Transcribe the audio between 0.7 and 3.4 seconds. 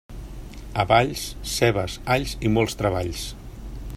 A Valls, cebes, alls i molts treballs.